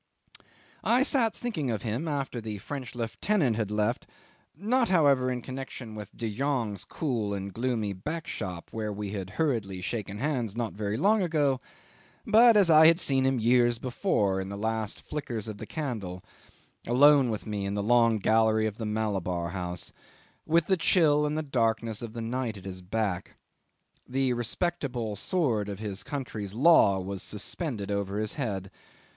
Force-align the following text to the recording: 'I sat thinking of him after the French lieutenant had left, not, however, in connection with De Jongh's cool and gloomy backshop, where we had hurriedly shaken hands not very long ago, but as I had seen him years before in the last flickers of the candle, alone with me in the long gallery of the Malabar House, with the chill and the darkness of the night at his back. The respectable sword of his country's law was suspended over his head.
'I 0.83 1.03
sat 1.03 1.35
thinking 1.35 1.69
of 1.69 1.83
him 1.83 2.07
after 2.07 2.41
the 2.41 2.57
French 2.57 2.95
lieutenant 2.95 3.55
had 3.55 3.69
left, 3.69 4.07
not, 4.57 4.89
however, 4.89 5.29
in 5.31 5.43
connection 5.43 5.93
with 5.93 6.17
De 6.17 6.27
Jongh's 6.35 6.85
cool 6.85 7.35
and 7.35 7.53
gloomy 7.53 7.93
backshop, 7.93 8.69
where 8.71 8.91
we 8.91 9.11
had 9.11 9.29
hurriedly 9.37 9.79
shaken 9.79 10.17
hands 10.17 10.55
not 10.55 10.73
very 10.73 10.97
long 10.97 11.21
ago, 11.21 11.59
but 12.25 12.57
as 12.57 12.67
I 12.67 12.87
had 12.87 12.99
seen 12.99 13.27
him 13.27 13.37
years 13.39 13.77
before 13.77 14.41
in 14.41 14.49
the 14.49 14.57
last 14.57 14.99
flickers 15.07 15.47
of 15.47 15.59
the 15.59 15.67
candle, 15.67 16.23
alone 16.87 17.29
with 17.29 17.45
me 17.45 17.65
in 17.67 17.75
the 17.75 17.83
long 17.83 18.17
gallery 18.17 18.65
of 18.65 18.79
the 18.79 18.87
Malabar 18.87 19.49
House, 19.49 19.91
with 20.47 20.65
the 20.65 20.77
chill 20.77 21.27
and 21.27 21.37
the 21.37 21.43
darkness 21.43 22.01
of 22.01 22.13
the 22.13 22.21
night 22.23 22.57
at 22.57 22.65
his 22.65 22.81
back. 22.81 23.35
The 24.09 24.33
respectable 24.33 25.15
sword 25.15 25.69
of 25.69 25.77
his 25.77 26.01
country's 26.01 26.55
law 26.55 26.99
was 26.99 27.21
suspended 27.21 27.91
over 27.91 28.17
his 28.17 28.33
head. 28.33 28.71